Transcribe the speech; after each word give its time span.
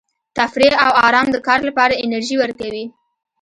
تفریح 0.37 0.73
او 0.85 0.91
ارام 1.07 1.27
د 1.31 1.37
کار 1.47 1.59
لپاره 1.67 1.93
انرژي 2.05 2.35
ورکوي. 2.39 2.85